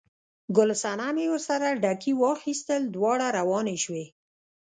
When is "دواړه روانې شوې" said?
2.95-4.05